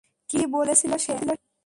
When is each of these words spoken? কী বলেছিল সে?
কী 0.29 0.39
বলেছিল 0.51 0.91
সে? 0.97 1.13